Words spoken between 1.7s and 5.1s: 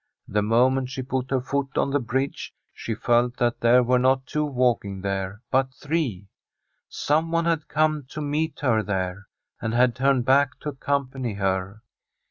on the bridgfc she felt that there were not two walking